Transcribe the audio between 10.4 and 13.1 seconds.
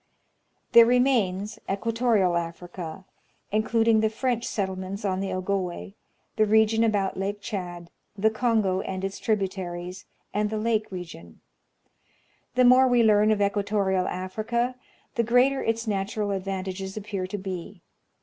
the lake region. The more we